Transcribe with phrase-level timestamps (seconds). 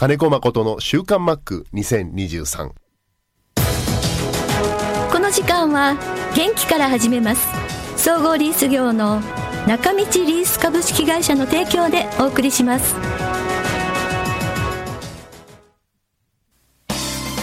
[0.00, 2.70] 金子誠の週刊マック2023
[5.10, 5.96] この時間は
[6.36, 7.44] 元気から始めます。
[7.96, 9.20] 総合リース業の
[9.66, 12.94] 中道リース株式会社の提供でお送りします。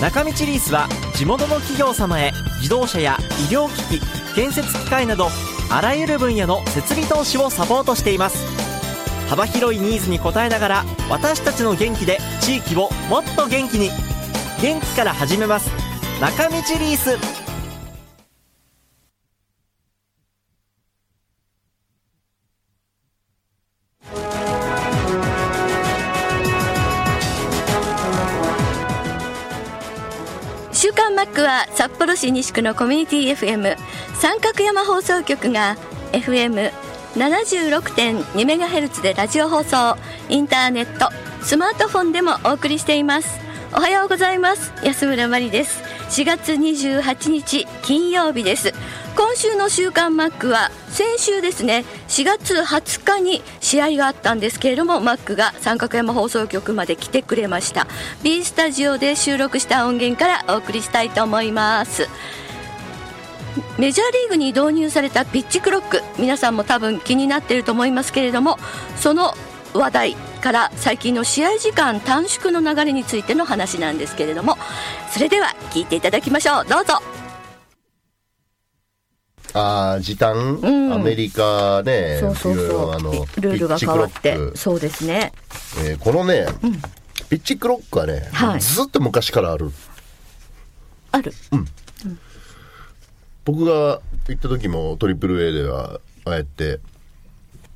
[0.01, 3.17] 中道リースは地元の企業様へ自動車や
[3.49, 5.27] 医療機器建設機械など
[5.69, 8.64] あらゆる分野の設備投資をサポートしています
[9.29, 13.89] 幅広いニーズに応えながら私たちの元気で地域をもっと元気に。
[14.61, 15.69] 元気から始めます。
[16.21, 17.45] 中道リース。
[30.71, 33.75] 週刊マックは札幌市西区のコミュニティ FM
[34.15, 35.77] 三角山放送局が
[36.11, 36.84] FM
[37.15, 39.95] 76.2MHz でラジオ放送
[40.27, 41.09] インターネット
[41.41, 43.39] スマートフォンでもお送りしています。
[43.71, 44.73] おはようございます。
[44.83, 45.83] 安村麻里です。
[46.09, 48.73] 4月28日金曜日です。
[49.15, 57.87] 今週の週刊マックは先週ですね4月20日に試合があったんですけれどもマックが三角山放送局まで来てくれました。
[58.23, 62.09] B スタジオで収録した音源からお送りしたいと思います。
[63.77, 66.01] メジャーリーグに導入されたピッチクロック。
[66.17, 68.57] 皆さんも多分気になっていると思いますけれども
[68.95, 69.33] その
[69.73, 74.57] 話題から最近の試合時間短縮の流れについての話なんですけれども
[75.11, 76.65] それでは聞いていただきましょう。
[76.65, 76.93] どうぞ。
[79.53, 80.93] ああ時短、うん。
[80.93, 85.33] アメリカねそうそういろいそうろあのルールが変わってそうですね。
[85.83, 86.45] えーこのね、
[87.29, 88.59] ピッチクロックはね、はい。
[88.61, 89.71] ずっと昔からある。
[91.11, 91.33] ある
[93.45, 96.79] 僕が行った時もトリプル A ではああやって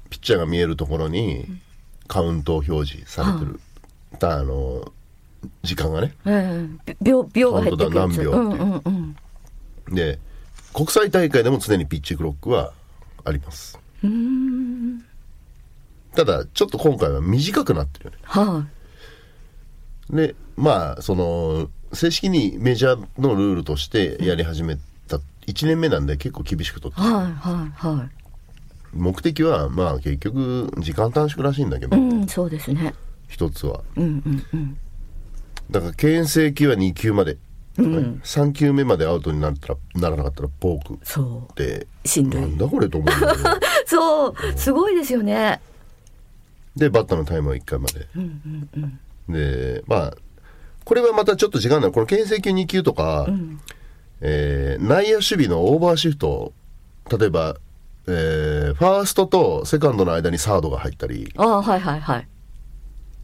[0.09, 1.45] ピッチャーが見えるところに
[2.07, 3.59] カウント表示されてる、
[4.17, 4.91] だあの
[5.61, 6.15] 時間がね。
[6.25, 8.15] うん秒秒が入ってくるやつ。
[8.17, 8.55] カウントダウン何秒。
[8.55, 9.15] っていううんうん
[9.87, 9.95] うん。
[9.95, 10.19] で
[10.73, 12.73] 国際大会でも常にピッチクロックは
[13.23, 13.79] あります。
[16.15, 18.17] ただちょっと今回は短くなってるよね。
[18.23, 18.67] は
[20.09, 24.81] でまあその正式にメジャーのルールとしてやり始めた
[25.49, 28.09] 1年目なんで結構厳しくとっていはいはいはい。
[28.93, 32.93] 目的はまあ結局時間短縮らしいんだけど、うんそうですね。
[33.27, 33.81] 一つは。
[33.95, 34.77] うんうんうん。
[35.71, 37.37] だから牽制球は2球まで、
[37.77, 40.99] 3球目までアウトになったらならなかったらポーク。
[41.03, 41.57] そう。
[41.57, 43.49] で進塁なんだこれと思うんだけど
[43.85, 45.61] そうすごいですよね。
[46.75, 48.07] でバッターのタイムは1回まで、
[49.27, 50.13] でまあ
[50.85, 51.91] これはまたちょっと時間ない。
[51.91, 53.27] この牽制球2球とか、
[54.21, 56.53] えー内野守備のオーバーシフト
[57.17, 57.55] 例えば、
[58.07, 62.27] えーファーストとセカンドの間にサードが入ったりああはいはいはい。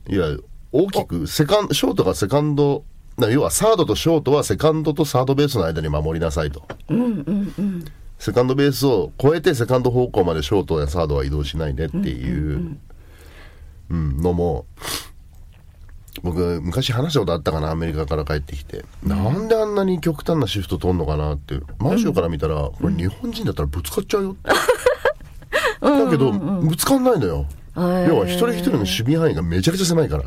[0.10, 2.84] いわゆる大きくセカンショートがセカンド
[3.18, 6.68] な要はサードとショートはセカンドとサードベースの間に守りなさいと。
[6.90, 7.86] うんうんうん。
[8.20, 12.78] セカンドベースを越えてセカンド方向までショートやサードは移動しないねっていう
[13.90, 14.66] うんのも
[16.26, 24.50] 僕昔話したことあったかなアメリカから帰ってきて、なんであんなに極端なシフト取んのかなってマンションから見たら、これ日本人だったらぶつかっちゃうよって。
[25.82, 27.46] だけど、ぶつかんないのよ。
[27.76, 30.24] 要は一人一人の守備範囲がめちゃくちゃ狭いから。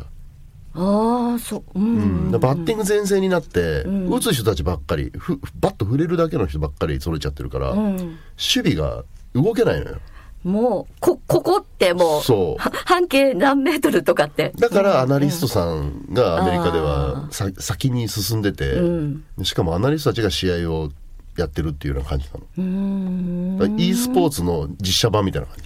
[0.75, 9.97] ああそううん、バッティング前線になって、打つ人たちばっかりふバット触れるだけの人ばっかり揃えちゃってるから、守備が動けないのよ
[10.43, 20.89] もうこここってもうそうは半径何メートルとかってだからアナリストさんがアメリカではさ先に進んでて、んしかもアナリストたちが試合を
[21.37, 22.25] やってるっていうような感じ
[22.57, 23.77] なの。
[23.77, 25.63] e スポーツの実写版みたいな感じ。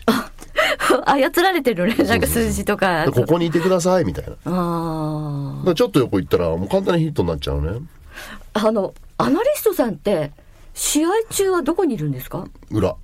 [1.36, 4.34] 操られてるねなんか数字とかでここにいてくださいみたいな。
[4.46, 7.80] あらちょっと横行ったらもう簡単にヒットになっちゃうね。
[8.54, 10.32] ああのアナリストさんって
[10.74, 12.46] 試合中はどこにいるんですか？
[12.72, 12.96] 裏。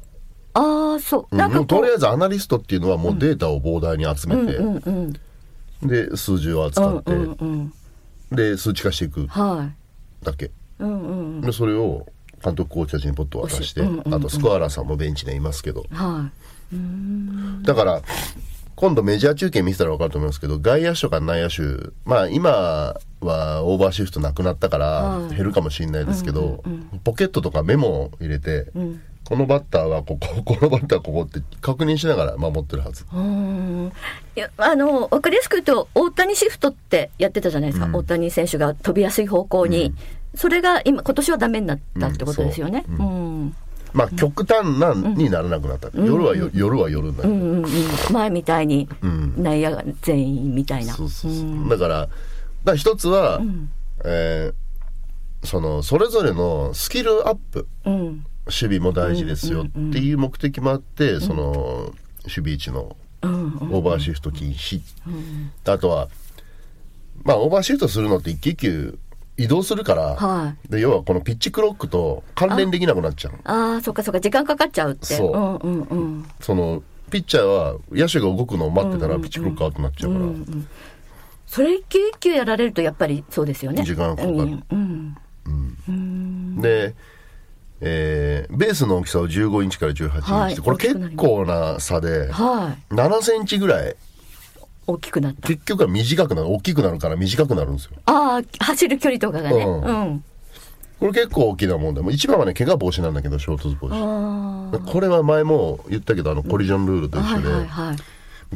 [0.54, 1.28] ああそう。
[1.32, 1.38] うん。
[1.38, 5.14] なんかとりあえずアナリストっていうのはもうデータを膨大に集めて、うんうん
[5.82, 7.74] で数字を扱って、うんうん
[8.32, 9.28] で数値化していく。
[9.28, 9.70] は
[10.22, 10.26] い。
[10.26, 10.52] だけ。
[10.80, 12.06] うんうんでそれを
[12.44, 16.30] 監督コーチたちにポッと渡して、うんうんうんあとスコアラーさんもベンチにいますけど、は
[17.64, 18.02] だから
[18.76, 26.64] 今度メジャー中継見せたら分かると思いますけど外野手とか内野手まあ今はオーバーシフトなくなったから減るかもしれないですけど、
[27.04, 28.68] ポケットとかメモを入れて、
[29.30, 33.04] このバッターはここ このバッターはここって確認しながら守ってるはず。
[33.04, 33.92] いうん。
[34.36, 39.94] いやあの分かりやすく言うと大谷シフトってやってたじゃないですか、大谷選手が飛びやすい方向に、
[40.34, 42.86] それが今今年はダメになったってことですよね。
[42.90, 42.92] う。
[42.92, 42.96] ん。
[42.98, 43.56] うん。
[43.94, 47.70] まあ極端なにならなくなった、夜はよ夜は夜になる、うんうんうん。
[48.12, 49.34] 前みたいにん。
[49.38, 50.94] 内野が全員みたいな。
[50.96, 51.70] そうそうそう。
[51.70, 52.10] だからか
[52.66, 53.42] ら一つは、
[54.04, 54.70] えー
[55.44, 61.94] そのそれぞれのスキルアップうん守備も大事ですよっていう目的もあって、その
[62.24, 64.82] 守備位置のうんオーバーシフト禁止、
[65.66, 66.10] あとは
[67.24, 69.00] まあオーバーシフトするのって一球一球
[69.38, 70.72] 移動するから、はい。
[70.72, 73.34] で要はこのピッチクロックと関連できなくなっちゃう。
[73.46, 75.16] ああそっかそっか時間かかっちゃうって。
[75.16, 75.68] そう。
[75.68, 80.26] うんうんうんそのピッチャーは野手が動くのを待ってたらピッチクロックアウトになっちゃうから、
[81.48, 83.84] それ一球一球やられるとやっぱりそうですよね。
[83.84, 84.32] 時間かかる。
[84.32, 85.18] うん。
[85.88, 86.62] うん。
[86.62, 86.94] で、
[87.82, 90.58] えーベースの大きさを15インチから18インチで、はい。
[90.58, 92.94] これ結構な差ではい。
[92.94, 93.96] 7センチぐらい。
[94.88, 95.48] 大きくなった。
[95.48, 96.50] 結局は短くなる。
[96.50, 97.92] 大きくなるから短くなるんですよ。
[98.06, 99.64] ああ走る距離とかがね。
[99.64, 99.82] うん。
[99.82, 100.24] うん。
[101.00, 107.96] これ結構大きなもんでもう一番はね怪我防止なんだけどショートズ防止あこれは前も言ったけどあのコリジョンルールと一緒で、はいはい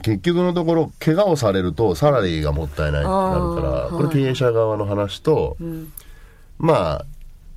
[0.02, 5.56] 結局のところ怪我をされるとサラリーがもったいないってなるからこれ経営者側の話と、
[6.58, 7.06] まあ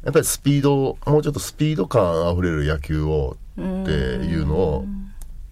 [0.06, 4.84] やっぱりスピードもうちょっとスピード感あふれる野球をっていうのを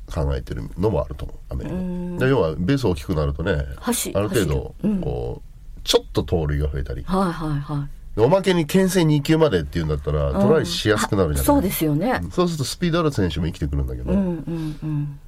[0.06, 1.71] 考えてるのもあると思うアメリ
[2.19, 2.25] カ。
[2.25, 7.03] で要はベース大きくなるとね走ある程度こうちょっと盗塁が増えたり。
[7.03, 8.17] はいはいはい。
[8.17, 12.23] でおまけに牽制2球までっていうんだったらトライしやすくなるじゃない、そうですよね。
[12.31, 15.21] そうするとスピードある選手も生きてくるんだけど、うんうんうん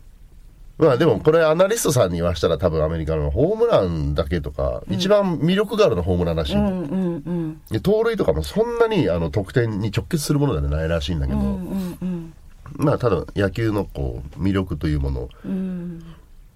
[0.79, 12.35] まあでもこれアナリストさんに言わしたら多分アメリカのホームランだけとか、一番魅力があるのはホームランらしいの、うんうんうんで盗塁とかもそんなにあの得点に直結するものではないらしいんだけど、うんうん
[12.75, 16.03] まあただ野球のこう魅力というものをうん。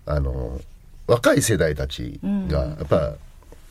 [0.07, 0.61] あの
[1.07, 3.15] 若い世代たちがやっぱ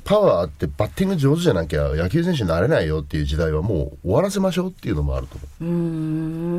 [0.10, 5.64] パワーあってバッティング上手じゃなきゃ野球選手になれないよっていう時代はもう終わらせましょうっていうのもあると思う。
[5.66, 5.72] うー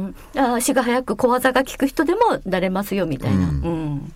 [0.07, 0.15] ん。
[0.37, 4.13] あ足が速く小技が効く人でもなれますよみたいな、うん。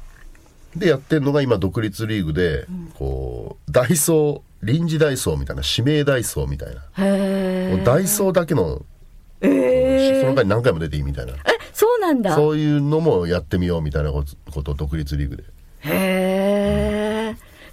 [0.76, 2.66] でやってるのが今独立リーグで、
[2.96, 8.82] こうダイソー臨時ダイソーみたいな指名ダイソーみたいな、ダイソーだけの、
[9.40, 11.32] えその間に何回も出ていいみたいな。
[11.32, 11.36] え
[11.72, 12.36] そうなんだ。
[12.36, 15.42] そういうのもやってみようみたいなことことを独立リーグで。
[15.42, 16.23] へえ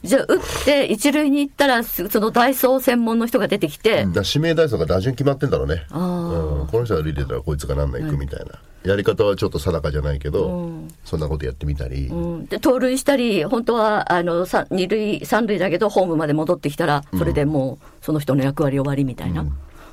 [0.03, 10.71] じゃあ打って一塁に行ったらすそのダイソー専門の人が出てきて、だ指名ダイソーが打順決まってんだろうね、うん、この人が歩いてたらこいつが何内行くみたいな、やり方はちょっと定かじゃないけど、
[11.05, 19.45] そんなことやってみたり、うん、で盗塁したり本当はあのさ二塁三塁だけどホームまで戻ってきたらそれでもうその人の役割終わりみたいな、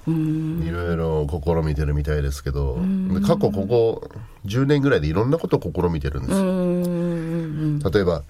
[0.07, 0.63] うん。
[0.67, 2.79] いろいろ試みてるみたいですけど、
[3.13, 4.09] で過去ここ
[4.47, 7.79] 10年ぐらいでいろんなことを試みてるんですよ、うん。
[7.81, 8.23] 例えば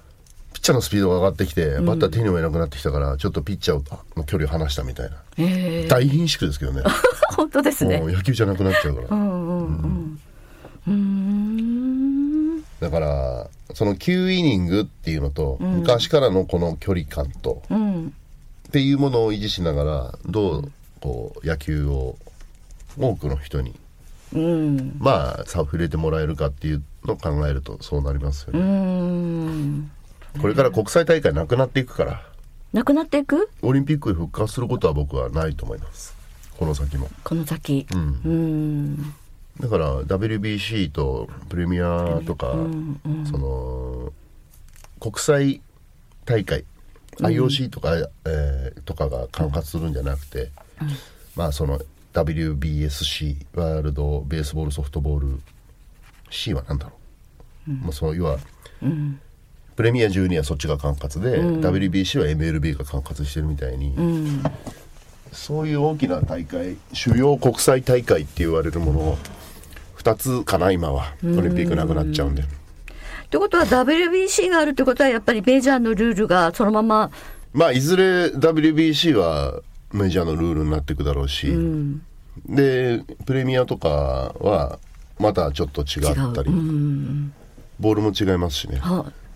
[0.54, 5.16] ピッチャーのスピードが上がってきて、バッター手に負えなくなってきたからちょっとピッチャーの距離を離したみたいな。
[5.36, 6.82] ええ大貧縮ですけどね。
[7.36, 7.98] 本当ですね。
[7.98, 10.20] もう野球じゃなくなっちゃうから、うんうんうん。
[10.86, 12.64] うーん。
[12.80, 18.12] だからその9イニングっていうのと、昔からのこの距離感とうん。
[18.68, 22.16] っていうものを維持しながらどうこう野球を
[22.98, 23.74] 多くの人に
[24.34, 24.96] うん。
[24.98, 29.90] まあさ触れてもらえるかっていうのを考えるとそうなりますようね、ん
[30.40, 32.22] これから国際大会なくなっていくから。
[32.72, 33.50] なくなっていく？
[33.62, 36.14] オリンピックに復活することは僕はないと思います。
[36.58, 37.08] この先も。
[37.24, 37.86] この先。
[37.92, 38.20] うん。
[38.24, 39.14] うん。
[39.60, 42.52] だから WBC とプレミアとか、
[43.30, 44.12] その
[45.00, 45.60] 国際
[46.24, 46.64] 大会。
[47.20, 47.96] IOC とか、
[48.26, 50.50] えーとかが管轄するんじゃなくて、
[51.34, 51.80] まあその
[52.12, 55.40] WBSC ワールドベースボールソフトボール
[56.30, 56.92] C は何だろ
[57.66, 58.38] う、まあ、その要は、
[59.78, 64.42] プレミア12はそっちが管轄で、WBC は MLB が管轄してるみたいに、うん。
[65.30, 69.18] そういう大きな大会主要国際大会って言われるものを
[69.98, 71.14] 2つかな今は。
[71.22, 72.46] オリンピックなくなっちゃうんで、っ
[73.30, 77.12] てことは WBC があるってことはやっぱりメジャーのルールがそのまま
[77.52, 79.60] まあいずれ WBC は
[79.92, 81.54] メジャーのルールになっていくだろうし、
[82.48, 84.80] でプレミアとかは
[85.20, 86.50] またちょっと違違ったり。
[86.50, 86.52] う。
[86.52, 87.32] うん。
[87.78, 89.27] ボールも違いますしね、はあ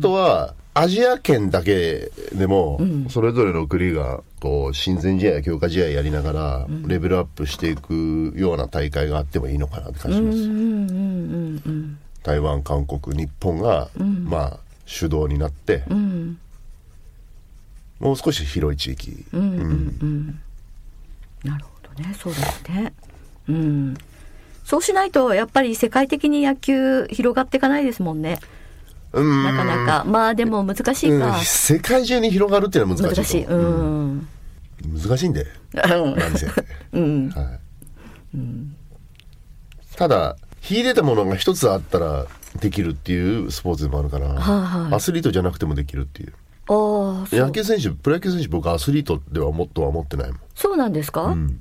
[0.00, 10.36] とはアジア圏だけでも、それぞれの国がこう親善試合や強化試合やりながら、レベルアップしていくような大会があってもいいのかなって感じします、
[12.22, 13.88] 台湾韓国日本が、
[14.24, 16.38] まあ主導になって、うん。
[17.98, 19.38] もう少し広い地域、な
[21.56, 22.14] るほどね。
[22.20, 22.92] そうですね。
[23.48, 23.96] うん。
[24.62, 28.40] そうしないとやっぱり世界的に野球広がっていかないですもんね。
[28.50, 28.55] うん
[29.22, 30.04] なかなか。
[30.04, 31.20] まあでも難しいうん。
[31.20, 33.44] か、世界中に広がるっていうのは難しい難しい。
[33.44, 33.56] うう
[34.04, 34.28] ん。
[35.02, 35.46] 難しいんで。
[36.92, 37.30] うん。
[37.30, 37.60] はい。
[39.96, 42.26] ただ秀でたものが一つあったら
[42.60, 44.94] できるっていうスポーツでもあるから、はいはい。
[44.94, 46.32] アスリートじゃなくてもできるっていう。
[46.68, 50.40] あ野球選手プロ野球選手僕アスリートではもっとは思ってないもん。
[50.54, 51.60] そうなんですか、うん。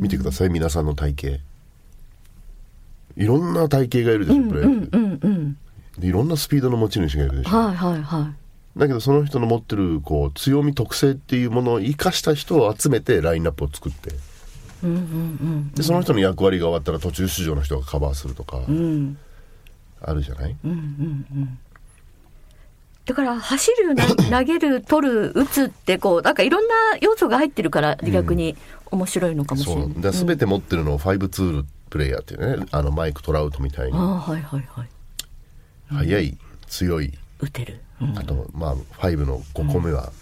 [0.00, 1.42] 見てください皆さんの体型。
[3.16, 5.52] いろんな体型がいるでしょプロ野球、うんうん。
[5.52, 5.58] で
[6.06, 7.56] いろんなスピードの持ち主がいるでしょ。
[7.56, 8.30] はいはいは
[8.76, 8.78] い。
[8.78, 14.10] だけどその人の持ってるこう強み特性っていうものを生かした人を集めてラインナップを作って。
[15.74, 18.58] でその人の役割が終わったら途中出場の人がカバーするとか。
[18.68, 19.18] うん。
[20.02, 20.56] あるじゃない、
[23.04, 24.06] だから走るな
[24.38, 28.56] 投げる取る打つってこうなんかいろんな要素が入ってるから逆に
[28.90, 30.02] 面白いのかもしれない、そう。
[30.02, 32.66] で全て持ってるのをファイブツールプレイヤーっていうね。
[32.70, 33.98] あのマイク・トラウトみたいに。
[33.98, 34.88] ああはいはいはい
[35.90, 37.12] 速い強い。
[37.40, 38.18] 打てる、うん。
[38.18, 40.12] あとまあファイブの5個目は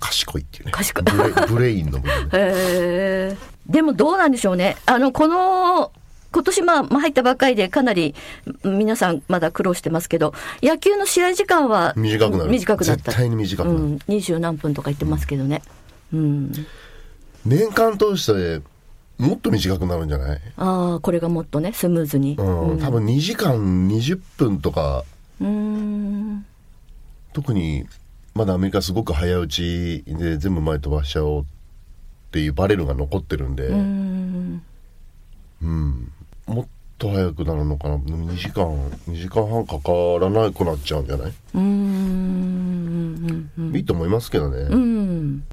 [0.00, 0.72] 賢いっていうね。
[0.72, 1.04] 賢い。
[1.48, 3.38] ブレインの部分。
[3.66, 4.76] でもどうなんでしょうね。
[4.86, 5.92] あのこの
[6.30, 8.14] 今年まあまあ入ったばっかりでかなり
[8.64, 12.50] 皆さんまだ苦労してますけど野球の試合時間は短くなる。
[12.50, 13.02] 短くなった。
[13.04, 13.80] 絶対に短くなる。
[13.80, 15.62] うん、20何分とか言ってますけどね。
[16.12, 16.52] うん。
[17.44, 18.62] 年間通して
[19.18, 20.40] もっと短くなるんじゃない？
[20.56, 22.36] ああこれがもっとねスムーズに。
[22.38, 25.04] うん、多分2時間20分とか。
[25.40, 26.46] うーん。
[27.32, 27.86] 特に
[28.34, 31.44] まだアメリカすごく早打ちで全部前飛ばしちゃおうっ
[32.30, 34.62] ていうバレルが残ってるんで、うーん。
[35.62, 36.12] うん。
[36.46, 36.66] もっ
[36.98, 37.96] と早くなるのかな。
[37.96, 38.64] 2時間
[39.08, 43.76] 2時間半かからなくなっちゃうんじゃない、うーんうん。
[43.76, 45.44] いいと思いますけどね、うん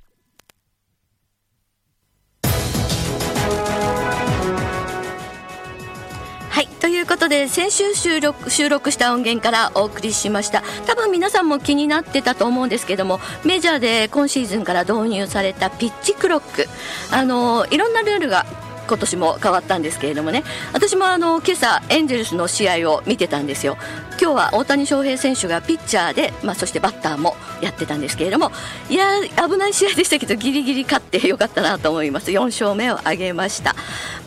[7.16, 10.64] ことで先週収録収録した音源からお送りしました。
[10.86, 16.68] 多分皆さんも気になってたと思うんですけどもメジャーで今シーズンから導入されたピッチクロック。
[17.12, 18.46] あのいろんなルールが
[18.90, 20.44] 今年も変わったんですけれどもね。
[20.74, 23.78] 私もあの今朝エンゼルスの試合を見てたんですよ。
[24.20, 28.52] 今日は大谷翔平選手がピッチャーで、まあ、そしてバッターもやってたんですけれども
[28.90, 32.32] いや危ない試合でしたけどギリギリ勝ってよかったなと思います。
[32.32, 33.74] 4勝目を挙げました、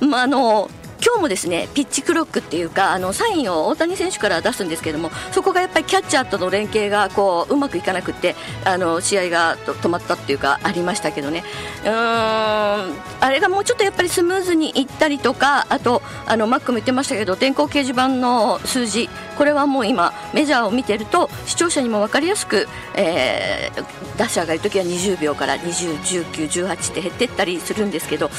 [0.00, 0.71] まあ、あの
[1.05, 11.45] 今日もですねピッチクロックっていうかあのサインを大谷選手から出すんですけどもそこがやっぱりキャッチャーとの連携がこううまくいかなくてあの試合が止まったっていうかありましたけどね。
[11.85, 28.31] うんあれがもうちょっとやっぱりスムーズにいったりとかあとあのマックも言ってましたけど電光掲示板の数字これはもう今メジャーを見てると視聴者にも分かりやすく、えー打者がいる時は20秒から20、19、18って減ってったりするんですけど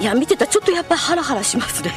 [0.00, 1.90] いや見てたらちょっとやっぱりハラハラしますね、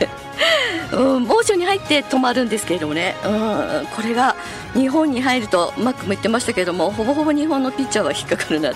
[0.94, 4.36] うん、猛暑に入って止まるんですけれどもね、うん、これが
[4.74, 8.72] 日本に入るとマックも言ってましたけれどもほぼほぼ日本のピッチャーは引っかかるな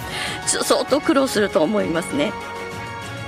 [0.45, 2.31] 相当苦労すると思いますね。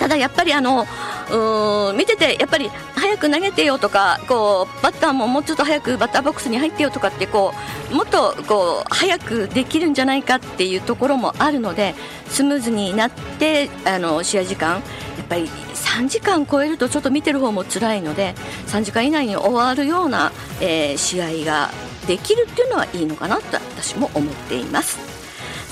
[0.05, 0.85] ただやっぱりあの
[1.31, 7.55] うん見ててやっぱり早く投げてよとかこうバッターももうちょっと早くバッターボックスに入ってよとかってこ
[7.91, 11.95] うもっとこう早くできるんじゃないかっていうところもあるので
[12.27, 14.79] スムーズになってあの試合時間や
[15.23, 18.35] っぱり3時間超えるとちょっと見てる方も辛いので
[18.67, 20.31] 3時間以内に終わるような、
[20.61, 21.71] えー試合が
[22.05, 24.99] できるっていうのはいいのかなと私も思っています。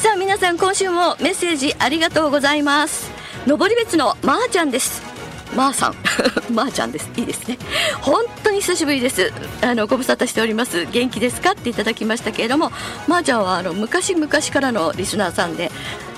[0.04, 5.02] さあ皆さん今週もメッセージありがとうございます登別のまーちゃんです。
[5.56, 5.96] まーさん。
[6.54, 7.10] まーちゃんです。
[7.16, 7.58] いいですね。
[8.02, 9.34] 本当に久しぶりです。
[9.62, 10.86] あのご無沙汰しております。
[10.86, 12.72] 元気ですかっていただきましたけれども
[13.08, 15.72] まーちゃんはあの昔々からのリスナーさんで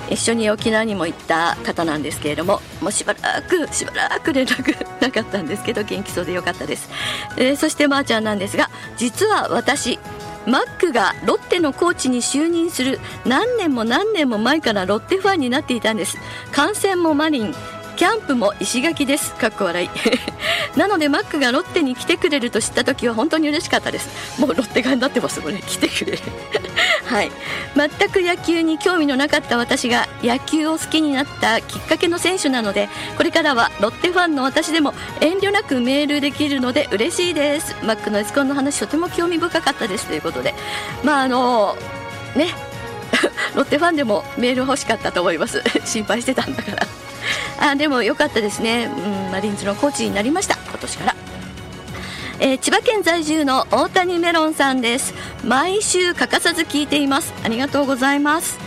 [0.10, 6.90] 一緒に沖縄にも行った方なんですけれどももうしばらくしばらく連絡 なかったんですけど元気そうでよかったです、
[7.38, 10.00] えーそしてまーちゃんなんですが実は私
[10.46, 16.18] マックがロッテのコーチに就任する何年も何年も前からロッテファンになっていたんです。
[16.52, 17.56] 観戦もマリン。
[17.96, 19.34] キャンプも石垣です。
[19.36, 19.90] かっこ笑い。
[20.78, 24.40] なのでマックがロッテに来てくれると知った時は本当に嬉しかったです。
[24.40, 25.62] もうロッテ側になってますもんね。
[25.66, 26.20] 来てくれる。
[27.06, 27.32] はい。
[27.76, 37.76] 全く野球に興味のなかった私が野球を好きになったきっかけの選手なのでこれからはロッテファンの私でも遠慮なくメールできるので嬉しいです。
[37.84, 40.08] マックのエスコンの話とても興味深かったです。
[40.08, 40.54] ということで。
[41.04, 41.78] まああの
[42.36, 42.50] ね。
[43.56, 45.64] ロッテファンでもメール欲しかったと思います。
[45.86, 46.95] 心配してたんだから。
[47.60, 50.56] あでも良かったですね、うん、マリンズのコーチになりました。
[50.56, 51.16] 今年から。
[52.40, 55.14] えー千葉県在住の大谷メロンさんです。
[55.44, 57.34] 毎週欠かさず聞いています。
[57.44, 58.60] ありがとうございます。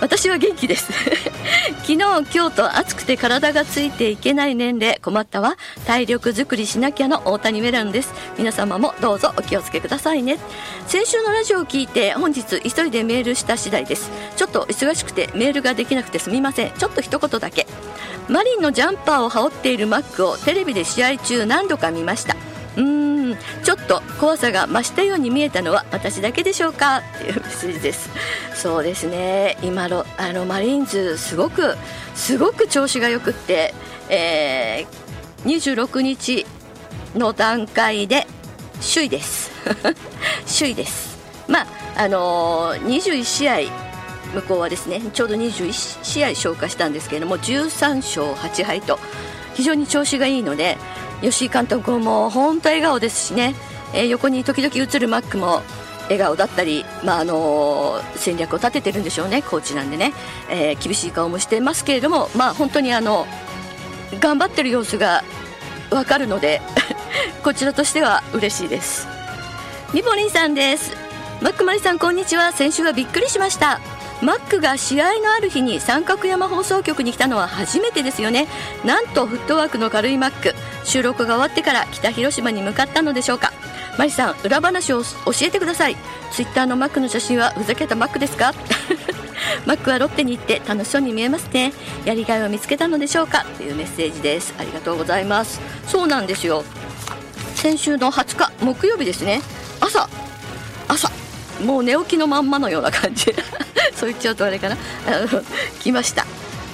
[0.00, 0.92] 私は元気です。
[1.82, 5.56] 昨日今日と暑くて体がついていけない年齢困ったわ。
[5.86, 8.12] 体力づくりしなきゃの大谷メロンです。
[8.38, 10.38] 皆様もどうぞお気をつけくださいね。
[10.86, 14.10] 先週のラジオを聞いて本日急いでメールした次第です。
[14.36, 16.72] ちょっと忙しくてメールができなくてすみません。
[16.72, 17.66] ちょっと一言だけ。
[18.28, 22.36] マリンのジャンパーを羽織っているマックをテレビで試合中何度か見ました。
[22.76, 26.98] うんちょっと怖さが増したように見えたのは私だけでしょうか？
[26.98, 28.10] っていうメッセージです。
[28.54, 29.56] そうですね。
[29.62, 31.76] 今のあのマリーンズすごく
[32.14, 33.74] すごく調子がよくって、
[34.08, 36.46] えー、26日
[37.14, 38.26] の段階で
[38.94, 39.50] 首位です。
[40.58, 41.16] 首位です。
[41.48, 41.66] まあ
[41.96, 43.85] あのー、21試合
[44.34, 48.98] 向こうはですねちょうど21試合消化したんですけれども13勝8敗と
[49.54, 50.76] 非常に調子がいいので
[51.22, 53.54] 吉井監督も本当笑顔ですしね、
[53.94, 55.62] えー、横に時々映るマックも
[56.04, 60.12] 笑顔だったり、まああのー、戦略を立ててるんでしょうねコーチなんでね、
[60.50, 63.26] えー、厳しい顔もしてますけれども、まあ、本当にあの
[64.20, 65.24] 頑張ってる様子が
[65.90, 66.60] 分かるので
[67.42, 69.08] こちらとしては嬉しいです。
[69.92, 70.92] みぼりんさんです。
[71.40, 72.52] マックマリさんこんにちは。
[72.52, 73.80] 先週はびっくりしました。
[74.22, 78.48] マックが試合のある日に三角山放送局に来たのは初めてですよね。
[78.84, 80.54] なんとフットワークの軽いマック。
[80.84, 83.52] 収録が終わってから北広島に向かったのでしょうか。
[83.98, 85.06] マリさん裏話を教
[85.42, 85.96] えてください。
[86.32, 88.52] ツイッターのマックの写真はふざけたマックですか？
[89.66, 91.72] マックはロッテに行って楽しそうに見えますね。
[92.04, 93.44] やりがいを見つけたのでしょうか？
[93.58, 94.54] というメッセージです。
[94.58, 95.60] ありがとうございます。
[95.86, 96.64] そうなんですよ。
[97.54, 99.42] 先週の20日木曜日ですね。
[99.80, 100.08] 朝朝
[101.64, 103.34] もう寝起きのまんまのような感じ。
[103.94, 104.76] そう言っちゃうとあれかな。
[105.80, 106.26] 来ました。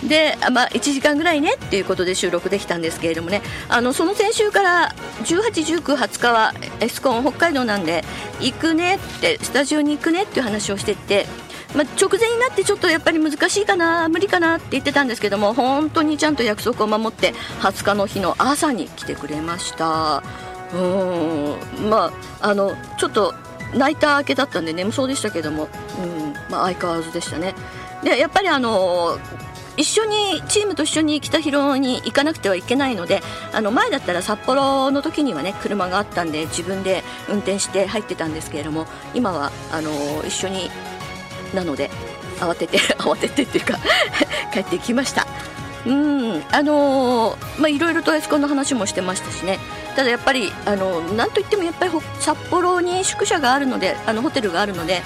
[0.04, 3.42] で、まあ、1時間ぐらいねっていうことで収録できたんですけれどもね。
[3.68, 8.04] あのその先週から18、19、20日はエスコン北海道なんで
[8.40, 11.26] 行くねってスタジオに行くねっていう話をしてて、
[11.74, 20.22] まあ、直前になってちょっとやっぱり難しいかな無理かなって言ってたんですけども本当にちゃんと約束を守って20日の日の朝に来てくれました。
[20.74, 21.90] うん。
[21.90, 23.34] まああのちょっと
[23.74, 25.68] 泣いた明けだったんで眠そうでしたけども、
[26.00, 27.54] うんまあ、相変わらずでしたね。
[28.02, 29.18] でやっぱりあの
[29.76, 39.90] 一緒にチームと一緒に北広に行かなくてはいけないのであの前だったら札幌の時にはね車があったんで自分で運転して入ってたんですけれども今はあの
[40.26, 40.70] 一緒に
[41.54, 41.90] なので
[42.38, 43.78] 慌てて 慌ててっていうか
[44.52, 45.26] 帰ってきました。
[45.84, 49.58] うんあのー、まあいろいろとエスコンの話もしてましたしね。
[49.96, 55.02] ただやっぱりあのなんといってもやっぱり札幌に宿舎があるのであのホテルがあるので、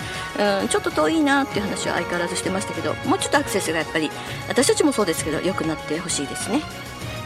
[0.63, 4.11] うん、ちょっと遠いなっていう話は相変わらずしてましたけどもうちょっとアクセスがやっぱり
[4.49, 6.61] 私たちもそうですけど良くなってほしいですね。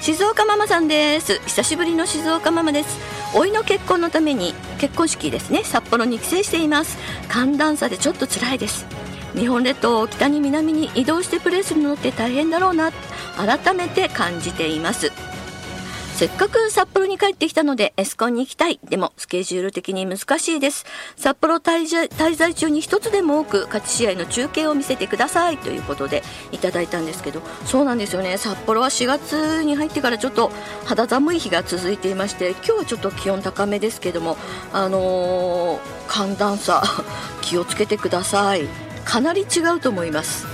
[0.01, 1.39] 静岡ママさんです。
[1.45, 2.99] 久しぶりの静岡ママです。
[3.35, 5.63] 老いの結婚のために結婚式ですね。
[5.63, 6.97] 札幌に帰省しています。
[7.29, 8.87] 寒暖差でちょっと辛いです。
[9.35, 12.93] 日本列島を北に南に移動してプレーするのって大変だろうな
[13.37, 15.11] 改めて感じています
[16.21, 18.79] せっかく札幌に帰ってきたのでエスコンに行きたい。
[18.85, 20.85] でもスケジュール的に難しいです。
[21.17, 28.37] 札幌滞在中に一つでも多く勝ち試合の中継を見せてくださいということでいただいたんですけど、そうなんですよね。
[28.37, 30.53] 札幌は4月に入ってからちょっと
[30.85, 34.37] 肌寒い日が続いていまして、今日はちょっと気温高めですけども、
[34.75, 36.83] あのー、寒暖差
[37.41, 38.90] 気をつけてください。
[39.11, 40.47] かなり違うと思います。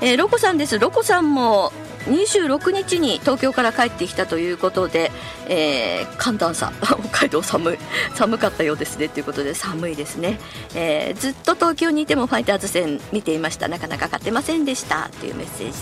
[0.00, 0.78] えー、ロコさんです。
[0.78, 1.74] ロコさんも
[2.06, 5.12] 26日に東京から帰ってきたということで、
[5.46, 7.78] えー、寒暖差 北海道寒い
[8.14, 10.40] 寒かったようですねということで寒いですね、
[10.74, 15.74] えー、ずっと東京にいてもファイターズ戦見ていましたなかなか勝てませんでしたというメッセージ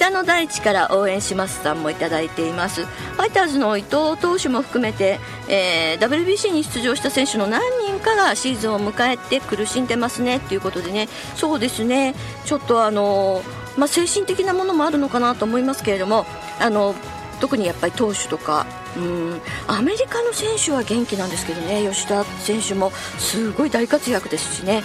[0.00, 2.86] 北の大地から応援しますさんもいただいています。
[2.86, 10.40] ファイターズの伊藤投手も含めて、えー、WBC に出場した選手の何人かがシーズンを迎えて苦しんでますね。
[10.40, 11.10] ということでね。
[11.36, 12.14] そうですね。
[12.46, 13.42] ちょっとあの
[13.76, 16.26] まあ、精神的なものもあるのかなと思いますけれども
[16.58, 16.94] あの
[17.38, 21.86] 特にやっぱり投手とかうんアメリカの選手は元気なんですけどね。
[21.86, 24.82] 吉田選手もすごい大活躍ですしね、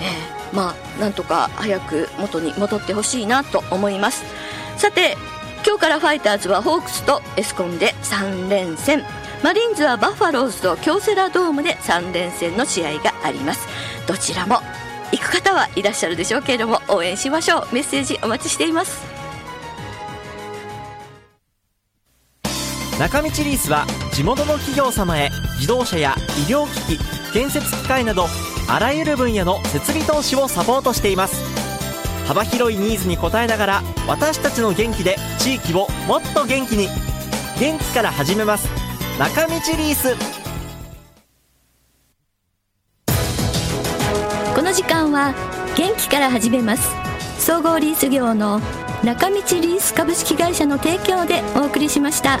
[0.00, 4.24] えー、まあなんとか早く元に戻ってほしいなと思います。
[4.76, 5.16] さて
[5.66, 9.02] 今日からファイターズはホークスとエスコンで3連戦。
[9.42, 13.66] マリーンズはバファローズと京セラドームで3連戦の試合があります。
[14.06, 14.60] どちらも
[15.12, 17.74] 行く方はいらっしゃるでしょうけれども応援しましょう。
[17.74, 19.04] メッセージお待ちしています。
[22.98, 26.14] 中道リースは地元の企業様へ自動車や
[26.48, 28.26] 医療機器建設機械など
[28.68, 31.55] あらゆる分野の設備投資をサポートしています。
[32.26, 36.88] 幅広いニーズに応えながら私たちの元気で地域をもっと元気に。
[37.58, 38.68] 元気から始めます。
[39.18, 40.14] 中道リース。
[44.54, 45.34] この時間は
[45.76, 46.90] 元気から始めます。
[47.38, 48.60] 総合リース業の
[49.04, 52.40] 中道リース株式会社の提供でお送りしました。